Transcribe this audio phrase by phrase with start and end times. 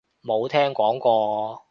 [0.23, 1.65] 冇聽講過